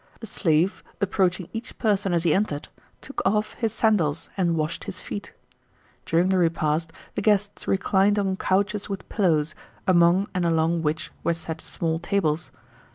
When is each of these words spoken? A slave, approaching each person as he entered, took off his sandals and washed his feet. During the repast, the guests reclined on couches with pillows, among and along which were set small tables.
A 0.19 0.25
slave, 0.25 0.83
approaching 0.99 1.47
each 1.53 1.77
person 1.77 2.11
as 2.11 2.23
he 2.23 2.33
entered, 2.33 2.69
took 3.01 3.21
off 3.23 3.53
his 3.53 3.71
sandals 3.71 4.31
and 4.35 4.55
washed 4.55 4.85
his 4.85 4.99
feet. 4.99 5.31
During 6.07 6.29
the 6.29 6.39
repast, 6.39 6.91
the 7.13 7.21
guests 7.21 7.67
reclined 7.67 8.17
on 8.17 8.35
couches 8.35 8.89
with 8.89 9.07
pillows, 9.09 9.53
among 9.85 10.27
and 10.33 10.43
along 10.43 10.81
which 10.81 11.11
were 11.23 11.35
set 11.35 11.61
small 11.61 11.99
tables. 11.99 12.49